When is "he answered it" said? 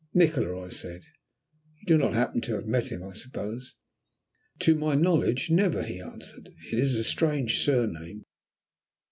5.83-6.79